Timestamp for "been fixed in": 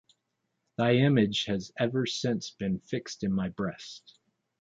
2.49-3.31